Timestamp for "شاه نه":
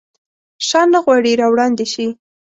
0.67-0.99